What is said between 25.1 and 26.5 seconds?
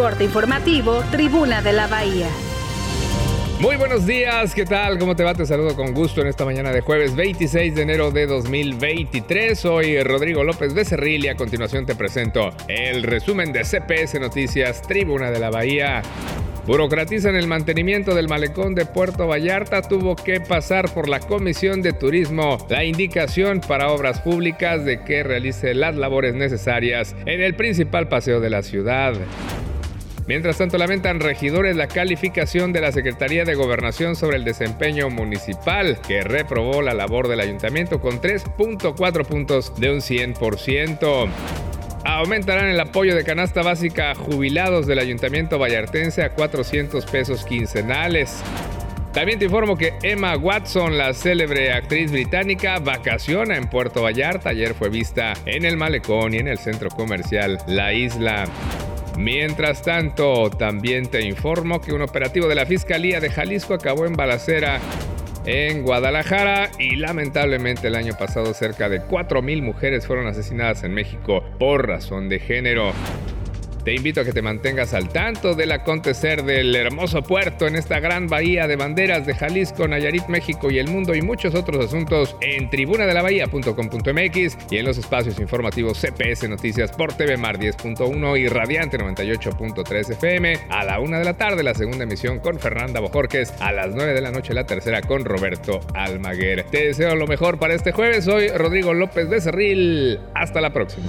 realice las labores